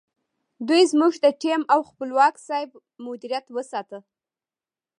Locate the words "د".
1.25-1.27